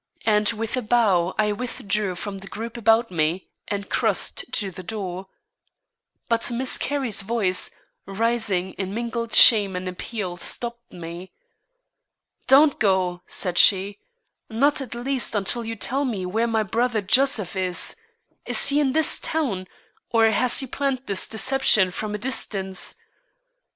[0.25, 4.81] And with a bow I withdrew from the group about me and crossed to the
[4.81, 5.27] door.
[6.27, 7.69] But Miss Carrie's voice,
[8.07, 11.33] rising in mingled shame and appeal, stopped me.
[12.47, 13.99] "Don't go," said she;
[14.49, 17.95] "not at least until you tell me where my brother Joseph is.
[18.47, 19.67] Is he in this town,
[20.09, 22.95] or has he planned this deception from a distance?